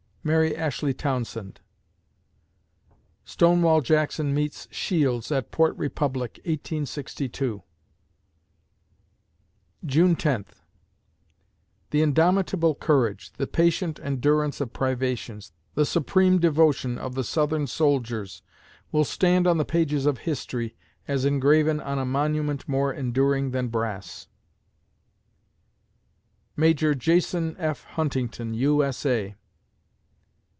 MARY 0.23 0.55
ASHLEY 0.55 0.93
TOWNSEND 0.93 1.61
Stonewall 3.25 3.81
Jackson 3.81 4.35
meets 4.35 4.67
Shields 4.69 5.31
at 5.31 5.49
Port 5.49 5.75
Republic, 5.77 6.33
1862 6.45 7.63
June 9.83 10.15
Tenth 10.15 10.61
The 11.89 12.03
indomitable 12.03 12.75
courage, 12.75 13.33
the 13.33 13.47
patient 13.47 13.99
endurance 14.03 14.61
of 14.61 14.71
privations, 14.73 15.53
the 15.73 15.87
supreme 15.87 16.37
devotion 16.37 16.99
of 16.99 17.15
the 17.15 17.23
Southern 17.23 17.65
soldiers, 17.65 18.43
will 18.91 19.03
stand 19.03 19.47
on 19.47 19.57
the 19.57 19.65
pages 19.65 20.05
of 20.05 20.19
history, 20.19 20.75
as 21.07 21.25
engraven 21.25 21.79
on 21.79 21.97
a 21.97 22.05
monument 22.05 22.69
more 22.69 22.93
enduring 22.93 23.49
than 23.49 23.69
brass. 23.69 24.27
MAJ. 26.55 26.95
JAS. 26.99 27.33
F. 27.57 27.85
HUNTINGTON, 27.85 28.53
U. 28.53 28.83
S. 28.83 29.03
A. 29.07 29.35